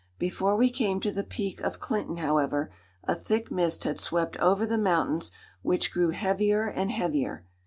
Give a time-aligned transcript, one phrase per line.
[0.17, 2.71] Before we came to the peak of Clinton, however,
[3.03, 5.29] a thick mist had swept over the mountains,
[5.61, 7.45] which grew heavier and heavier.